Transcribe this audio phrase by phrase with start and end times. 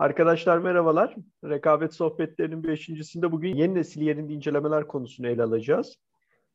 [0.00, 1.16] Arkadaşlar merhabalar.
[1.44, 5.96] Rekabet sohbetlerinin beşincisinde bugün yeni nesil yerinde incelemeler konusunu ele alacağız.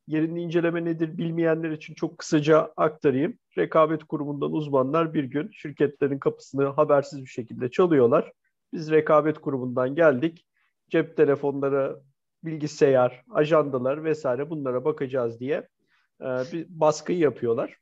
[0.07, 3.37] Yerinde inceleme nedir bilmeyenler için çok kısaca aktarayım.
[3.57, 8.31] Rekabet kurumundan uzmanlar bir gün şirketlerin kapısını habersiz bir şekilde çalıyorlar.
[8.73, 10.45] Biz rekabet kurumundan geldik.
[10.89, 11.99] Cep telefonları,
[12.43, 15.67] bilgisayar, ajandalar vesaire bunlara bakacağız diye
[16.21, 17.77] e, bir baskıyı yapıyorlar.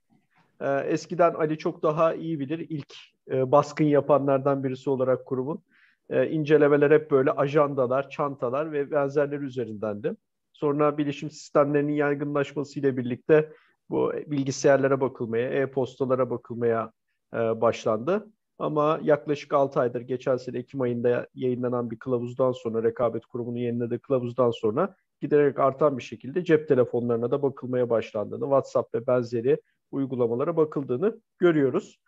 [0.61, 2.59] E, eskiden Ali çok daha iyi bilir.
[2.69, 5.63] İlk e, baskın yapanlardan birisi olarak kurumun.
[6.09, 10.15] E, incelemeler hep böyle ajandalar, çantalar ve benzerleri üzerindendi.
[10.53, 13.53] Sonra bilişim sistemlerinin yaygınlaşmasıyla birlikte
[13.89, 16.91] bu bilgisayarlara bakılmaya, e-postalara bakılmaya
[17.33, 18.27] e, başlandı.
[18.59, 23.99] Ama yaklaşık 6 aydır geçen sene Ekim ayında yayınlanan bir kılavuzdan sonra, rekabet kurumunun yayınladığı
[23.99, 29.57] kılavuzdan sonra giderek artan bir şekilde cep telefonlarına da bakılmaya başlandığını, WhatsApp ve benzeri
[29.91, 31.99] uygulamalara bakıldığını görüyoruz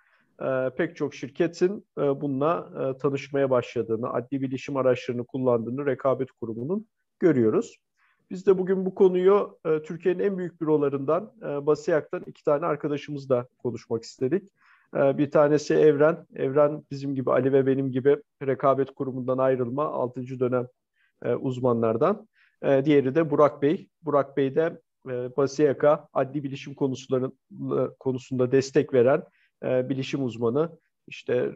[0.41, 6.87] e, pek çok şirketin e, bununla e, tanışmaya başladığını, adli bilişim araçlarını kullandığını rekabet kurumunun
[7.19, 7.77] görüyoruz.
[8.29, 13.47] Biz de bugün bu konuyu e, Türkiye'nin en büyük bürolarından e, Basiyak'tan iki tane arkadaşımızla
[13.57, 14.51] konuşmak istedik.
[14.95, 16.27] E, bir tanesi Evren.
[16.35, 20.39] Evren bizim gibi Ali ve benim gibi rekabet kurumundan ayrılma 6.
[20.39, 20.67] dönem
[21.23, 22.27] e, uzmanlardan.
[22.61, 23.89] E, diğeri de Burak Bey.
[24.01, 26.75] Burak Bey de e, Basiyak'a adli bilişim
[27.99, 29.23] konusunda destek veren
[29.63, 30.77] e, bilişim uzmanı.
[31.07, 31.53] İşte e,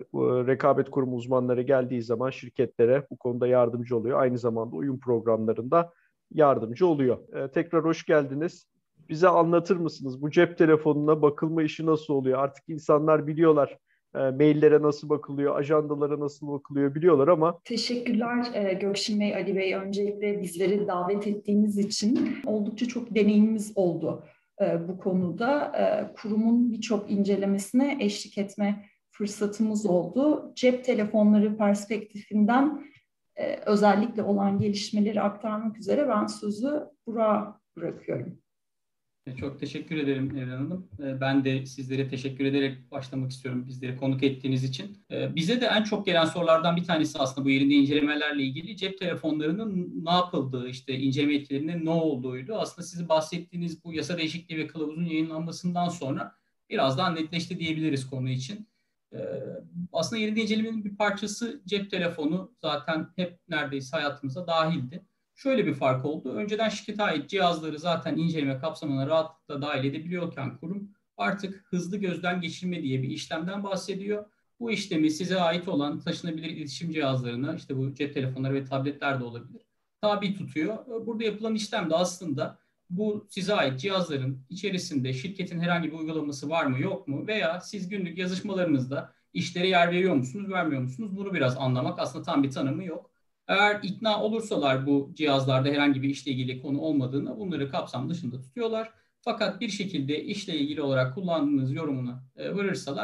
[0.47, 4.21] rekabet kurumu uzmanları geldiği zaman şirketlere bu konuda yardımcı oluyor.
[4.21, 5.93] Aynı zamanda uyum programlarında
[6.33, 7.35] yardımcı oluyor.
[7.35, 8.67] E, tekrar hoş geldiniz.
[9.09, 12.39] Bize anlatır mısınız bu cep telefonuna bakılma işi nasıl oluyor?
[12.39, 13.77] Artık insanlar biliyorlar
[14.15, 17.59] e, maillere nasıl bakılıyor, ajandalara nasıl bakılıyor biliyorlar ama...
[17.63, 19.75] Teşekkürler e, Gökşin Bey, Ali Bey.
[19.75, 24.23] Öncelikle bizleri davet ettiğiniz için oldukça çok deneyimimiz oldu
[24.87, 25.65] bu konuda.
[25.77, 30.51] E, kurumun birçok incelemesine eşlik etme fırsatımız oldu.
[30.55, 32.85] Cep telefonları perspektifinden
[33.35, 38.41] e, özellikle olan gelişmeleri aktarmak üzere ben sözü Burak'a bırakıyorum.
[39.37, 40.89] Çok teşekkür ederim Evren Hanım.
[40.99, 44.97] Ee, ben de sizlere teşekkür ederek başlamak istiyorum bizleri konuk ettiğiniz için.
[45.11, 48.99] Ee, bize de en çok gelen sorulardan bir tanesi aslında bu yerinde incelemelerle ilgili cep
[48.99, 52.55] telefonlarının ne yapıldığı, işte inceleme etkilerinde ne olduğuydu.
[52.55, 56.35] Aslında sizin bahsettiğiniz bu yasa değişikliği ve kılavuzun yayınlanmasından sonra
[56.69, 58.69] biraz daha netleşti diyebiliriz konu için.
[59.93, 65.05] Aslında yerinde incelemenin bir parçası cep telefonu zaten hep neredeyse hayatımıza dahildi.
[65.39, 66.33] Şöyle bir fark oldu.
[66.33, 72.83] Önceden şirkete ait cihazları zaten inceleme kapsamına rahatlıkla dahil edebiliyorken kurum artık hızlı gözden geçirme
[72.83, 74.25] diye bir işlemden bahsediyor.
[74.59, 79.23] Bu işlemi size ait olan taşınabilir iletişim cihazlarına, işte bu cep telefonları ve tabletler de
[79.23, 79.61] olabilir,
[80.01, 81.05] tabi tutuyor.
[81.07, 86.65] Burada yapılan işlem de aslında bu size ait cihazların içerisinde şirketin herhangi bir uygulaması var
[86.65, 91.17] mı yok mu veya siz günlük yazışmalarınızda işlere yer veriyor musunuz, vermiyor musunuz?
[91.17, 93.09] Bunu biraz anlamak aslında tam bir tanımı yok.
[93.49, 98.91] Eğer ikna olursalar bu cihazlarda herhangi bir işle ilgili konu olmadığını bunları kapsam dışında tutuyorlar.
[99.21, 102.55] Fakat bir şekilde işle ilgili olarak kullandığınız yorumunu e,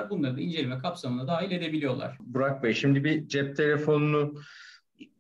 [0.10, 2.18] bunları da inceleme kapsamına dahil edebiliyorlar.
[2.20, 4.34] Burak Bey şimdi bir cep telefonunu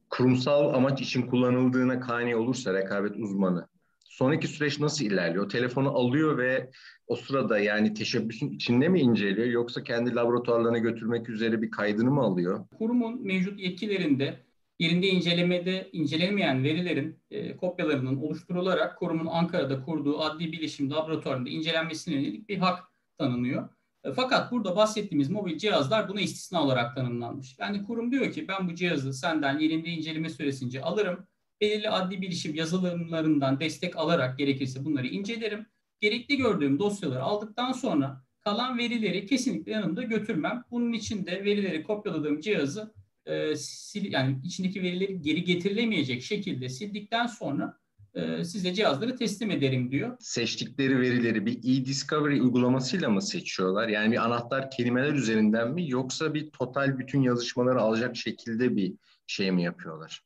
[0.09, 3.67] kurumsal amaç için kullanıldığına kani olursa rekabet uzmanı
[4.15, 5.49] sonraki süreç nasıl ilerliyor?
[5.49, 6.69] Telefonu alıyor ve
[7.07, 12.21] o sırada yani teşebbüsün içinde mi inceliyor yoksa kendi laboratuvarlarına götürmek üzere bir kaydını mı
[12.21, 12.65] alıyor?
[12.77, 14.44] Kurumun mevcut yetkilerinde
[14.79, 22.49] yerinde incelemede incelemeyen verilerin e, kopyalarının oluşturularak kurumun Ankara'da kurduğu adli bilişim laboratuvarında incelenmesine yönelik
[22.49, 22.83] bir hak
[23.17, 23.69] tanınıyor.
[24.03, 27.55] E, fakat burada bahsettiğimiz mobil cihazlar buna istisna olarak tanımlanmış.
[27.59, 31.27] Yani kurum diyor ki ben bu cihazı senden yerinde inceleme süresince alırım.
[31.61, 35.65] Belirli adli bilişim yazılımlarından destek alarak gerekirse bunları incelerim.
[36.01, 40.63] Gerekli gördüğüm dosyaları aldıktan sonra kalan verileri kesinlikle yanımda götürmem.
[40.71, 42.93] Bunun için de verileri kopyaladığım cihazı
[43.25, 47.77] e, sil, yani içindeki verileri geri getirilemeyecek şekilde sildikten sonra
[48.13, 50.17] e, size cihazları teslim ederim diyor.
[50.19, 53.87] Seçtikleri verileri bir e-discovery uygulamasıyla mı seçiyorlar?
[53.87, 58.93] Yani bir anahtar kelimeler üzerinden mi yoksa bir total bütün yazışmaları alacak şekilde bir
[59.27, 60.23] şey mi yapıyorlar?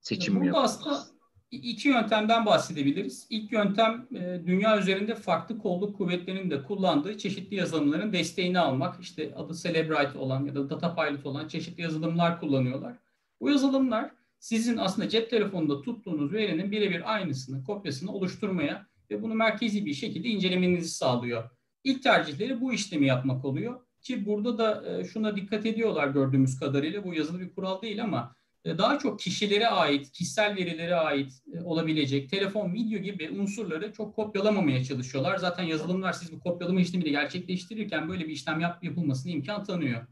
[0.00, 0.74] Seçim Burada mi yapıyorlar?
[0.74, 1.04] aslında
[1.50, 3.26] iki yöntemden bahsedebiliriz.
[3.30, 9.00] İlk yöntem e, dünya üzerinde farklı kolluk kuvvetlerinin de kullandığı çeşitli yazılımların desteğini almak.
[9.00, 12.96] İşte adı Celebrite olan ya da Data Pilot olan çeşitli yazılımlar kullanıyorlar.
[13.40, 19.86] Bu yazılımlar sizin aslında cep telefonunda tuttuğunuz verinin birebir aynısını, kopyasını oluşturmaya ve bunu merkezi
[19.86, 21.50] bir şekilde incelemenizi sağlıyor.
[21.84, 23.80] İlk tercihleri bu işlemi yapmak oluyor.
[24.02, 27.04] Ki burada da e, şuna dikkat ediyorlar gördüğümüz kadarıyla.
[27.04, 32.30] Bu yazılı bir kural değil ama daha çok kişilere ait, kişisel verilere ait e, olabilecek
[32.30, 35.36] telefon, video gibi unsurları çok kopyalamamaya çalışıyorlar.
[35.36, 40.06] Zaten yazılımlar siz bu kopyalama işlemini gerçekleştirirken böyle bir işlem yap, yapılmasını imkan tanıyor.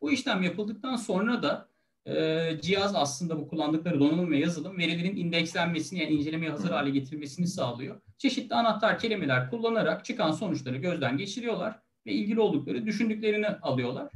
[0.00, 1.68] Bu işlem yapıldıktan sonra da
[2.06, 7.46] e, cihaz aslında bu kullandıkları donanım ve yazılım verilerin indekslenmesini yani incelemeye hazır hale getirilmesini
[7.46, 8.00] sağlıyor.
[8.18, 14.08] Çeşitli anahtar kelimeler kullanarak çıkan sonuçları gözden geçiriyorlar ve ilgili oldukları düşündüklerini alıyorlar.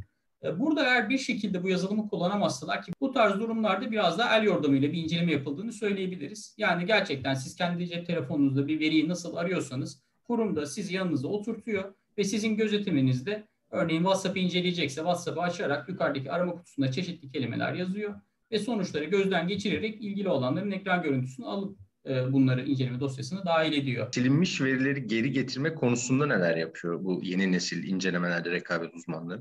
[0.44, 4.44] E, burada eğer bir şekilde bu yazılımı kullanamazsalar ki bu tarz durumlarda biraz daha el
[4.44, 6.54] yordamıyla bir inceleme yapıldığını söyleyebiliriz.
[6.58, 11.94] Yani gerçekten siz kendi cep telefonunuzda bir veriyi nasıl arıyorsanız kurum da sizi yanınıza oturtuyor
[12.18, 18.14] ve sizin gözetiminizde örneğin WhatsApp'ı inceleyecekse WhatsApp'ı açarak yukarıdaki arama kutusunda çeşitli kelimeler yazıyor
[18.52, 24.08] ve sonuçları gözden geçirerek ilgili olanların ekran görüntüsünü alıp e, bunları inceleme dosyasına dahil ediyor.
[24.12, 29.40] Silinmiş verileri geri getirme konusunda neler yapıyor bu yeni nesil incelemelerde rekabet uzmanları?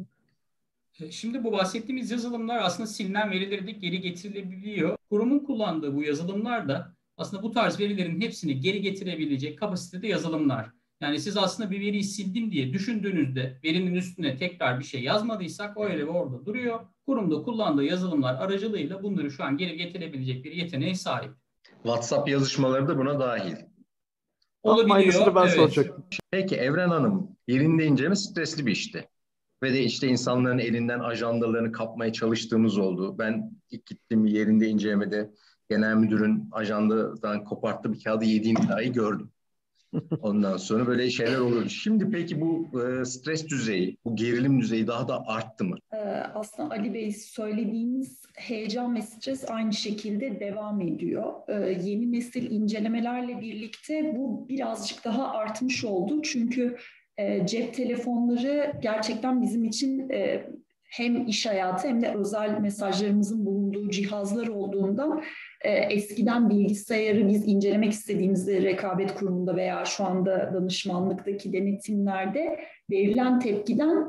[1.11, 4.97] Şimdi bu bahsettiğimiz yazılımlar aslında silinen verileri de geri getirilebiliyor.
[5.09, 10.71] Kurumun kullandığı bu yazılımlar da aslında bu tarz verilerin hepsini geri getirebilecek kapasitede yazılımlar.
[11.01, 15.85] Yani siz aslında bir veriyi sildim diye düşündüğünüzde verinin üstüne tekrar bir şey yazmadıysak o
[15.85, 16.79] veri orada duruyor.
[17.05, 21.31] Kurumda kullandığı yazılımlar aracılığıyla bunları şu an geri getirebilecek bir yeteneğe sahip.
[21.83, 23.55] WhatsApp yazışmaları da buna dahil.
[24.63, 24.97] Olabiliyor.
[24.97, 25.55] Aynısını ben evet.
[25.55, 26.05] soracaktım.
[26.31, 29.09] Peki Evren Hanım, yerinde inceleme stresli bir işti.
[29.63, 33.15] Ve de işte insanların elinden ajandalarını kapmaya çalıştığımız oldu.
[33.17, 35.31] Ben ilk gittiğim yerinde incelemede
[35.69, 39.31] genel müdürün ajandadan koparttığı bir kağıdı yediğini dahi gördüm.
[40.21, 41.69] Ondan sonra böyle şeyler oluyor.
[41.69, 45.77] Şimdi peki bu e, stres düzeyi, bu gerilim düzeyi daha da arttı mı?
[45.93, 45.97] Ee,
[46.33, 51.33] aslında Ali Bey söylediğiniz heyecan ve stres aynı şekilde devam ediyor.
[51.47, 51.53] Ee,
[51.83, 56.21] yeni nesil incelemelerle birlikte bu birazcık daha artmış oldu.
[56.21, 56.77] Çünkü
[57.19, 60.43] e, cep telefonları gerçekten bizim için e,
[60.83, 65.23] hem iş hayatı hem de özel mesajlarımızın bulunduğu cihazlar olduğundan
[65.61, 72.59] e, eskiden bilgisayarı biz incelemek istediğimizde rekabet kurumunda veya şu anda danışmanlıktaki denetimlerde
[72.91, 74.05] verilen tepkiden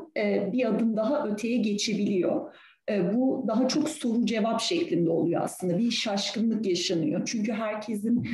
[0.52, 2.54] bir adım daha öteye geçebiliyor.
[3.14, 5.78] Bu daha çok soru cevap şeklinde oluyor aslında.
[5.78, 7.22] Bir şaşkınlık yaşanıyor.
[7.26, 8.24] Çünkü herkesin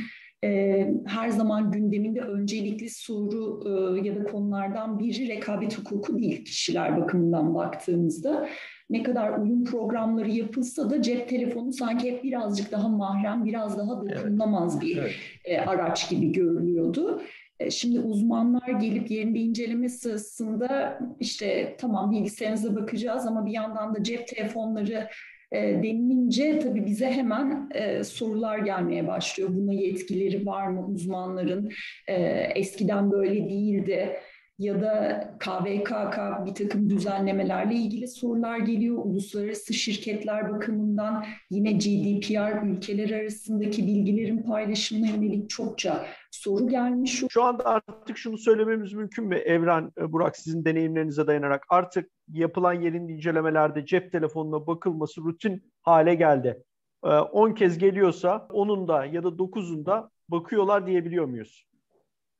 [0.43, 7.01] e, her zaman gündeminde öncelikli soru e, ya da konulardan biri rekabet hukuku değil kişiler
[7.01, 8.47] bakımından baktığımızda.
[8.89, 14.01] Ne kadar uyum programları yapılsa da cep telefonu sanki hep birazcık daha mahrem, biraz daha
[14.01, 14.83] dokunulmaz evet.
[14.83, 15.11] bir evet.
[15.45, 17.21] E, araç gibi görülüyordu.
[17.59, 24.03] E, şimdi uzmanlar gelip yerinde inceleme sırasında işte tamam bilgisayarınıza bakacağız ama bir yandan da
[24.03, 25.07] cep telefonları
[25.51, 29.49] e, denilince tabii bize hemen e, sorular gelmeye başlıyor.
[29.51, 31.69] Buna yetkileri var mı uzmanların?
[32.07, 32.13] E,
[32.55, 34.17] eskiden böyle değildi
[34.59, 38.97] ya da KVKK bir takım düzenlemelerle ilgili sorular geliyor.
[38.97, 47.23] Uluslararası şirketler bakımından yine GDPR ülkeler arasındaki bilgilerin paylaşımına yönelik çokça soru gelmiş.
[47.29, 52.73] Şu anda artık şunu söylememiz mümkün mü Evren, e, Burak sizin deneyimlerinize dayanarak artık yapılan
[52.73, 56.63] yerin incelemelerde cep telefonuna bakılması rutin hale geldi.
[57.03, 61.67] 10 e, kez geliyorsa onun da ya da 9'unda bakıyorlar diyebiliyor muyuz?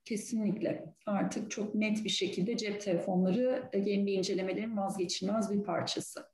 [0.07, 0.93] Kesinlikle.
[1.05, 6.25] Artık çok net bir şekilde cep telefonları e, yeni incelemelerin vazgeçilmez bir parçası.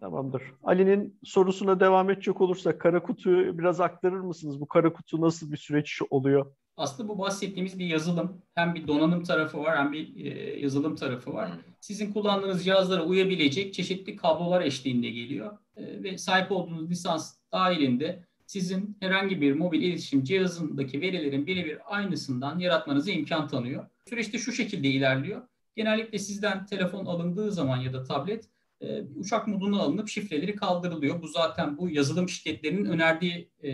[0.00, 0.42] Tamamdır.
[0.62, 4.60] Ali'nin sorusuna devam edecek olursak kara kutuyu biraz aktarır mısınız?
[4.60, 6.54] Bu kara kutu nasıl bir süreç oluyor?
[6.76, 8.42] Aslında bu bahsettiğimiz bir yazılım.
[8.54, 11.50] Hem bir donanım tarafı var hem bir e, yazılım tarafı var.
[11.80, 15.58] Sizin kullandığınız cihazlara uyabilecek çeşitli kablolar eşliğinde geliyor.
[15.76, 22.58] E, ve sahip olduğunuz lisans dahilinde sizin herhangi bir mobil iletişim cihazındaki verilerin birebir aynısından
[22.58, 23.86] yaratmanıza imkan tanıyor.
[24.08, 25.42] Süreçte şu şekilde ilerliyor.
[25.76, 28.44] Genellikle sizden telefon alındığı zaman ya da tablet
[28.80, 31.22] e, uçak moduna alınıp şifreleri kaldırılıyor.
[31.22, 33.70] Bu zaten bu yazılım şirketlerinin önerdiği e,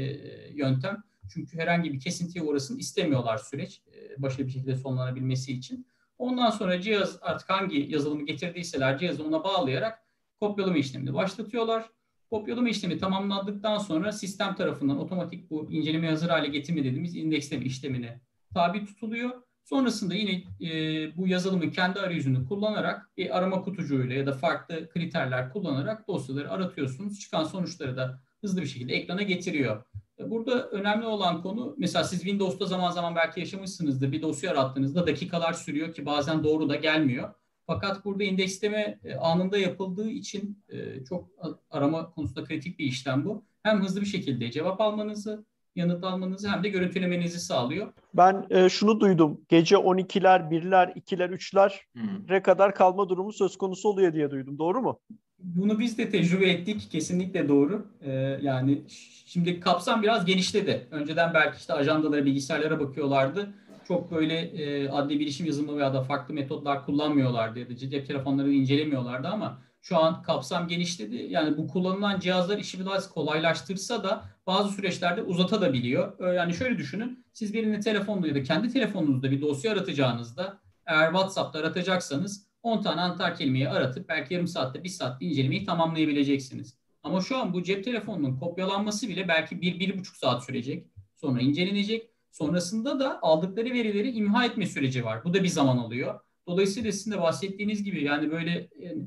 [0.54, 1.02] yöntem.
[1.32, 5.86] Çünkü herhangi bir kesintiye uğrasın istemiyorlar süreç e, başarılı bir şekilde sonlanabilmesi için.
[6.18, 10.02] Ondan sonra cihaz artık hangi yazılımı getirdiyseler cihazı ona bağlayarak
[10.40, 11.90] kopyalama işlemini başlatıyorlar.
[12.30, 18.20] Kopyalama işlemi tamamlandıktan sonra sistem tarafından otomatik bu incelemeye hazır hale getirme dediğimiz indeksleme işlemine
[18.54, 19.30] tabi tutuluyor.
[19.64, 20.70] Sonrasında yine e,
[21.16, 27.20] bu yazılımı kendi arayüzünü kullanarak bir arama kutucuğuyla ya da farklı kriterler kullanarak dosyaları aratıyorsunuz.
[27.20, 29.84] Çıkan sonuçları da hızlı bir şekilde ekrana getiriyor.
[30.18, 34.12] E, burada önemli olan konu mesela siz Windows'ta zaman zaman belki yaşamışsınızdır.
[34.12, 37.34] Bir dosya arattığınızda dakikalar sürüyor ki bazen doğru da gelmiyor.
[37.68, 41.28] Fakat burada indeksleme e, anında yapıldığı için e, çok
[41.70, 43.44] arama konusunda kritik bir işlem bu.
[43.62, 45.44] Hem hızlı bir şekilde cevap almanızı,
[45.76, 47.92] yanıt almanızı hem de görüntülemenizi sağlıyor.
[48.14, 49.40] Ben e, şunu duydum.
[49.48, 52.42] Gece 12'ler, 1'ler, 2'ler, 3'ler hmm.
[52.42, 54.58] kadar kalma durumu söz konusu oluyor diye duydum.
[54.58, 55.00] Doğru mu?
[55.38, 56.88] Bunu biz de tecrübe ettik.
[56.90, 57.86] Kesinlikle doğru.
[58.02, 58.82] Ee, yani
[59.26, 60.88] şimdi kapsam biraz genişledi.
[60.90, 63.54] Önceden belki işte ajandalara, bilgisayarlara bakıyorlardı
[63.88, 68.52] çok böyle e, adli bilişim yazılımı veya da farklı metotlar kullanmıyorlardı ya da cep telefonlarını
[68.52, 71.16] incelemiyorlardı ama şu an kapsam genişledi.
[71.30, 76.34] Yani bu kullanılan cihazlar işi biraz kolaylaştırsa da bazı süreçlerde uzatabiliyor.
[76.34, 77.24] Yani şöyle düşünün.
[77.32, 83.00] Siz birini telefonla ya da kendi telefonunuzda bir dosya aratacağınızda eğer WhatsApp'ta aratacaksanız 10 tane
[83.00, 86.78] anahtar kelimeyi aratıp belki yarım saatte, bir saatte incelemeyi tamamlayabileceksiniz.
[87.02, 90.86] Ama şu an bu cep telefonunun kopyalanması bile belki bir, bir buçuk saat sürecek.
[91.14, 92.17] Sonra incelenecek.
[92.30, 95.24] Sonrasında da aldıkları verileri imha etme süreci var.
[95.24, 96.20] Bu da bir zaman alıyor.
[96.46, 99.02] Dolayısıyla sizin de bahsettiğiniz gibi yani böyle yani,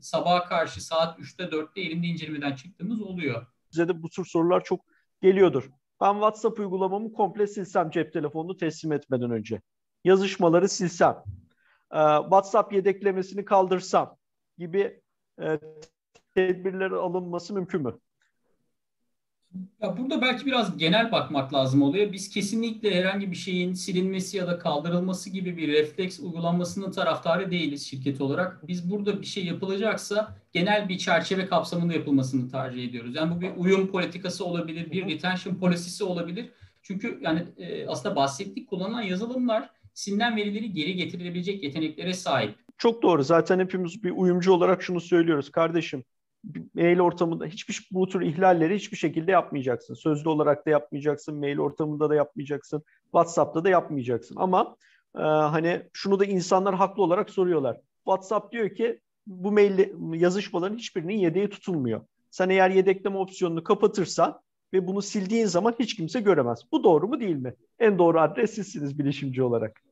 [0.00, 3.46] sabaha karşı saat 3'te 4'te elinde incelemeden çıktığımız oluyor.
[3.72, 4.84] Bize de bu tür sorular çok
[5.22, 5.70] geliyordur.
[6.00, 9.60] Ben WhatsApp uygulamamı komple silsem cep telefonunu teslim etmeden önce.
[10.04, 11.24] Yazışmaları silsem.
[12.22, 14.16] WhatsApp yedeklemesini kaldırsam
[14.58, 15.00] gibi
[16.34, 17.98] tedbirler alınması mümkün mü?
[19.82, 22.12] Ya burada belki biraz genel bakmak lazım oluyor.
[22.12, 27.86] Biz kesinlikle herhangi bir şeyin silinmesi ya da kaldırılması gibi bir refleks uygulanmasının taraftarı değiliz
[27.86, 28.68] şirket olarak.
[28.68, 33.14] Biz burada bir şey yapılacaksa genel bir çerçeve kapsamında yapılmasını tercih ediyoruz.
[33.14, 36.48] Yani bu bir uyum politikası olabilir, bir retention policy'si olabilir.
[36.82, 42.54] Çünkü yani e, aslında bahsettik kullanılan yazılımlar silinen verileri geri getirilebilecek yeteneklere sahip.
[42.78, 43.24] Çok doğru.
[43.24, 45.50] Zaten hepimiz bir uyumcu olarak şunu söylüyoruz.
[45.50, 46.04] Kardeşim
[46.74, 49.94] mail ortamında hiçbir bu tür ihlalleri hiçbir şekilde yapmayacaksın.
[49.94, 54.36] Sözlü olarak da yapmayacaksın, mail ortamında da yapmayacaksın, WhatsApp'ta da yapmayacaksın.
[54.38, 54.76] Ama
[55.16, 57.80] e, hani şunu da insanlar haklı olarak soruyorlar.
[58.04, 59.88] WhatsApp diyor ki bu mail
[60.20, 62.00] yazışmaların hiçbirinin yedeği tutulmuyor.
[62.30, 64.40] Sen eğer yedekleme opsiyonunu kapatırsan
[64.72, 66.60] ve bunu sildiğin zaman hiç kimse göremez.
[66.72, 67.54] Bu doğru mu değil mi?
[67.78, 69.82] En doğru adres sizsiniz bilişimci olarak.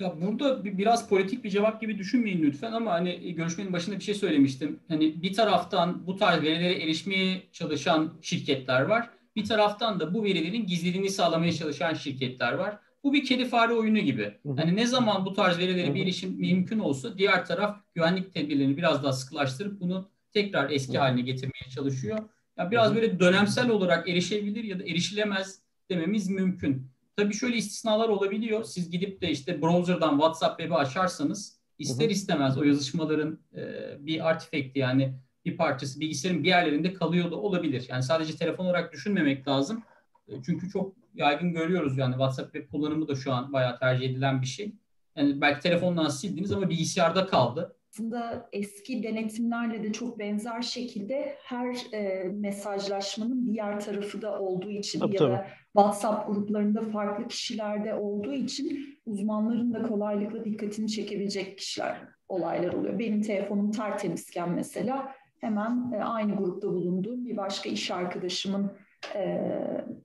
[0.00, 4.04] Ya burada biraz politik bir cevap gibi düşünmeyin lütfen ama hani e, görüşmenin başında bir
[4.04, 4.80] şey söylemiştim.
[4.88, 9.10] Hani bir taraftan bu tarz verilere erişmeye çalışan şirketler var.
[9.36, 12.78] Bir taraftan da bu verilerin gizliliğini sağlamaya çalışan şirketler var.
[13.04, 14.34] Bu bir kedi fare oyunu gibi.
[14.56, 19.02] Hani ne zaman bu tarz verilere bir erişim mümkün olsa diğer taraf güvenlik tedbirlerini biraz
[19.02, 22.18] daha sıkılaştırıp bunu tekrar eski haline getirmeye çalışıyor.
[22.58, 25.60] Ya biraz böyle dönemsel olarak erişebilir ya da erişilemez
[25.90, 26.90] dememiz mümkün.
[27.16, 28.64] Tabii şöyle istisnalar olabiliyor.
[28.64, 33.62] Siz gidip de işte browser'dan WhatsApp web'i açarsanız ister istemez o yazışmaların e,
[34.06, 37.86] bir artifekti yani bir parçası bilgisayarın bir yerlerinde kalıyor da olabilir.
[37.88, 39.82] Yani sadece telefon olarak düşünmemek lazım.
[40.28, 44.42] E, çünkü çok yaygın görüyoruz yani WhatsApp web kullanımı da şu an bayağı tercih edilen
[44.42, 44.72] bir şey.
[45.16, 51.94] Yani belki telefondan sildiniz ama bilgisayarda kaldı aslında eski denetimlerle de çok benzer şekilde her
[51.94, 55.32] e, mesajlaşmanın diğer tarafı da olduğu için tabii, ya tabii.
[55.32, 61.96] da WhatsApp gruplarında farklı kişilerde olduğu için uzmanların da kolaylıkla dikkatini çekebilecek kişiler
[62.28, 62.98] olaylar oluyor.
[62.98, 68.72] Benim telefonum tertemizken mesela hemen e, aynı grupta bulunduğum bir başka iş arkadaşımın
[69.14, 69.42] e,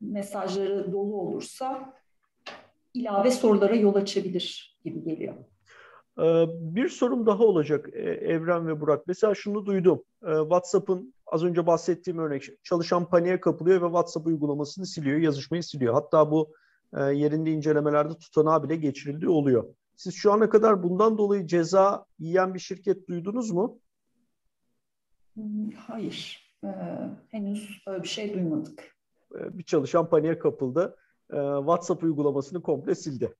[0.01, 1.93] mesajları dolu olursa
[2.93, 5.50] ilave sorulara yol açabilir gibi geliyor.
[6.21, 9.07] Ee, bir sorum daha olacak e, Evren ve Burak.
[9.07, 10.03] Mesela şunu duydum.
[10.23, 15.93] Ee, WhatsApp'ın az önce bahsettiğim örnek çalışan paniğe kapılıyor ve WhatsApp uygulamasını siliyor, yazışmayı siliyor.
[15.93, 16.53] Hatta bu
[16.93, 19.65] e, yerinde incelemelerde tutanağı bile geçirildiği oluyor.
[19.95, 23.79] Siz şu ana kadar bundan dolayı ceza yiyen bir şirket duydunuz mu?
[25.33, 26.51] Hmm, hayır.
[26.63, 26.67] Ee,
[27.29, 28.95] henüz öyle bir şey duymadık.
[29.31, 30.95] Bir çalışan paniğe kapıldı.
[31.57, 33.35] WhatsApp uygulamasını komple sildi.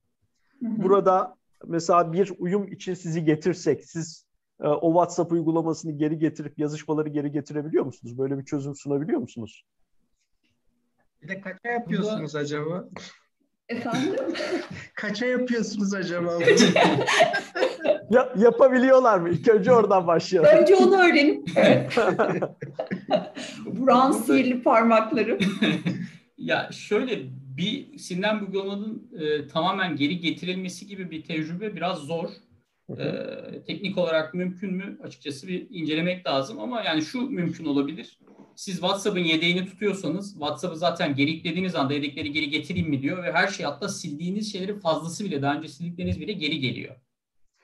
[0.62, 1.38] Burada
[1.68, 4.26] mesela bir uyum için sizi getirsek, siz
[4.62, 8.18] e, o WhatsApp uygulamasını geri getirip yazışmaları geri getirebiliyor musunuz?
[8.18, 9.64] Böyle bir çözüm sunabiliyor musunuz?
[11.22, 12.90] Bir de kaça yapıyorsunuz acaba?
[13.70, 14.16] Efendim?
[14.96, 16.32] kaça yapıyorsunuz acaba?
[18.10, 19.30] ya, yapabiliyorlar mı?
[19.30, 20.62] İlk önce oradan başlayalım.
[20.62, 21.46] Önce onu öğrenin.
[23.66, 25.40] Buran sihirli parmakları.
[26.38, 32.30] ya şöyle bir silinen uygulamanın e, tamamen geri getirilmesi gibi bir tecrübe biraz zor.
[32.98, 33.06] E,
[33.68, 35.00] teknik olarak mümkün mü?
[35.04, 38.20] Açıkçası bir incelemek lazım ama yani şu mümkün olabilir.
[38.56, 43.32] Siz WhatsApp'ın yedeğini tutuyorsanız WhatsApp'ı zaten geri yüklediğiniz anda yedekleri geri getireyim mi diyor ve
[43.32, 46.96] her şey hatta sildiğiniz şeylerin fazlası bile daha önce sildikleriniz bile geri geliyor.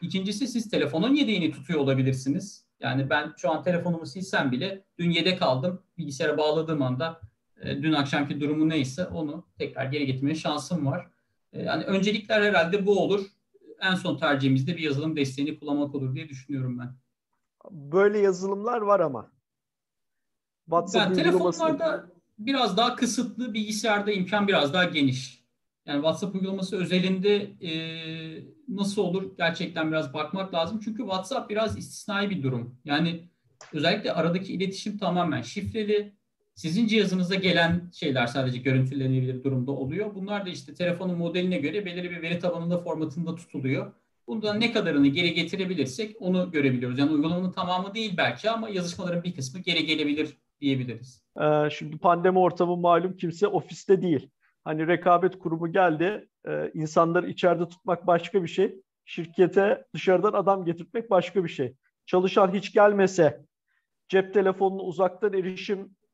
[0.02, 2.68] İkincisi siz telefonun yedeğini tutuyor olabilirsiniz.
[2.80, 5.84] Yani ben şu an telefonumu silsem bile dün yedek aldım.
[5.98, 7.22] Bilgisayara bağladığım anda
[7.62, 11.08] e, dün akşamki durumu neyse onu tekrar geri getirmeye şansım var.
[11.54, 13.26] E, yani öncelikler herhalde bu olur.
[13.82, 16.96] En son tercihimizde bir yazılım desteğini kullanmak olur diye düşünüyorum ben.
[17.72, 19.32] Böyle yazılımlar var ama.
[20.66, 25.44] WhatsApp yani telefonlarda biraz daha kısıtlı, bilgisayarda imkan biraz daha geniş.
[25.86, 27.74] Yani WhatsApp uygulaması özelinde e,
[28.68, 30.80] nasıl olur gerçekten biraz bakmak lazım.
[30.84, 32.80] Çünkü WhatsApp biraz istisnai bir durum.
[32.86, 33.30] Yani
[33.74, 36.18] özellikle aradaki iletişim tamamen şifreli
[36.58, 40.16] Sizin cihazınıza gelen şeyler sadece görüntülenebilir durumda oluyor.
[40.16, 43.92] Bunlar da işte telefonun modeline göre belirli bir veri tabanında formatında tutuluyor.
[44.28, 47.00] Bundan ne kadarını geri getirebilirsek onu görebiliyoruz.
[47.00, 51.24] Yani uygulamanın tamamı değil belki ama yazışmaların bir kısmı geri gelebilir diyebiliriz.
[51.42, 54.30] Ee, şimdi pandemi ortamı malum kimse ofiste değil.
[54.64, 58.76] Hani rekabet kurumu geldi, e, insanları içeride tutmak başka bir şey.
[59.06, 61.74] Şirkete dışarıdan adam getirmek başka bir şey.
[62.06, 63.46] Çalışan hiç gelmese
[64.10, 65.34] cep telefonunu uzaktan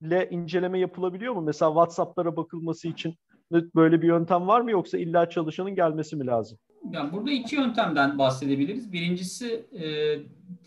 [0.03, 1.41] erişimle inceleme yapılabiliyor mu?
[1.41, 3.15] Mesela WhatsApp'lara bakılması için
[3.51, 6.57] böyle bir yöntem var mı yoksa illa çalışanın gelmesi mi lazım?
[6.91, 8.93] Yani burada iki yöntemden bahsedebiliriz.
[8.93, 9.85] Birincisi e,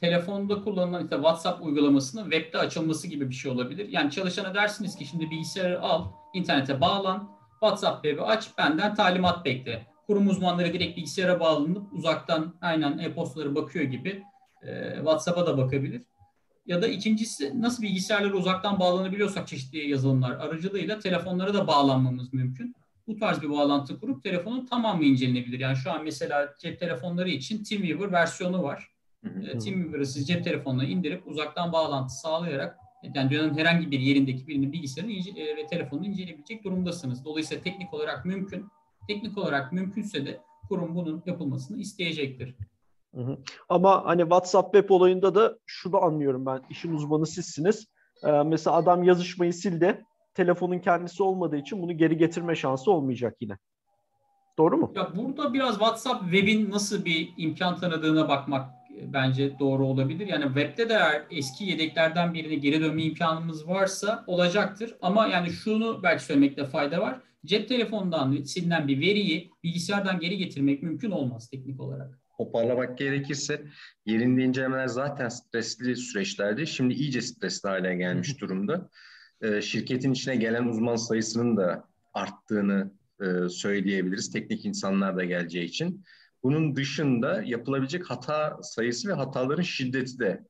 [0.01, 3.89] telefonda kullanılan işte WhatsApp uygulamasının webde açılması gibi bir şey olabilir.
[3.89, 9.87] Yani çalışana dersiniz ki şimdi bilgisayarı al, internete bağlan, WhatsApp web'i aç, benden talimat bekle.
[10.07, 14.23] Kurum uzmanları direkt bilgisayara bağlanıp uzaktan aynen e-postaları bakıyor gibi
[14.63, 16.03] e, WhatsApp'a da bakabilir.
[16.67, 22.75] Ya da ikincisi nasıl bilgisayarlara uzaktan bağlanabiliyorsak çeşitli yazılımlar aracılığıyla telefonlara da bağlanmamız mümkün
[23.07, 25.61] bu tarz bir bağlantı kurup telefonun tamamı incelenebilir.
[25.61, 28.89] Yani şu an mesela cep telefonları için TeamViewer versiyonu var.
[29.25, 32.79] E, TeamViewer'ı siz cep telefonuna indirip uzaktan bağlantı sağlayarak
[33.15, 37.25] yani dünyanın herhangi bir yerindeki birinin bilgisayarını e, ve telefonunu inceleyebilecek durumdasınız.
[37.25, 38.67] Dolayısıyla teknik olarak mümkün.
[39.09, 42.55] Teknik olarak mümkünse de kurum bunun yapılmasını isteyecektir.
[43.17, 43.39] Hı hı.
[43.69, 46.63] Ama hani WhatsApp web olayında da şunu anlıyorum ben.
[46.71, 47.87] İşin uzmanı sizsiniz.
[48.25, 50.05] Ee, mesela adam yazışmayı sildi
[50.35, 53.59] telefonun kendisi olmadığı için bunu geri getirme şansı olmayacak yine.
[54.59, 54.93] Doğru mu?
[54.97, 60.27] Ya burada biraz WhatsApp web'in nasıl bir imkan tanıdığına bakmak e, bence doğru olabilir.
[60.27, 64.97] Yani web'de de eğer eski yedeklerden birine geri dönme imkanımız varsa olacaktır.
[65.03, 67.21] Ama yani şunu belki söylemekte fayda var.
[67.47, 72.26] Cep telefonundan silinen bir veriyi bilgisayardan geri getirmek mümkün olmaz teknik olarak.
[72.39, 73.63] Toparlamak gerekirse
[74.07, 76.67] yerinde incelemeler zaten stresli süreçlerdi.
[76.67, 78.91] Şimdi iyice stresli hale gelmiş durumda.
[79.41, 82.91] E, şirketin içine gelen uzman sayısının da arttığını
[83.21, 84.33] e, söyleyebiliriz.
[84.33, 86.05] Teknik insanlar da geleceği için.
[86.43, 90.45] Bunun dışında yapılabilecek hata sayısı ve hataların şiddeti de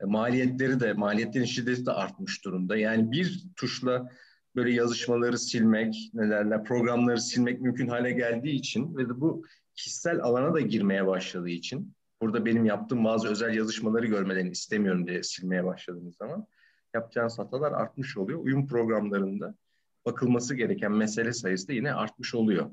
[0.00, 2.76] e, maliyetleri de maliyetlerin şiddeti de artmış durumda.
[2.76, 4.08] Yani bir tuşla
[4.56, 10.20] böyle yazışmaları silmek, ne derler, programları silmek mümkün hale geldiği için ve de bu kişisel
[10.20, 15.64] alana da girmeye başladığı için burada benim yaptığım bazı özel yazışmaları görmelerini istemiyorum diye silmeye
[15.64, 16.46] başladığımız zaman
[16.94, 18.38] yapacağınız hatalar artmış oluyor.
[18.38, 19.54] Uyum programlarında
[20.06, 22.70] bakılması gereken mesele sayısı da yine artmış oluyor.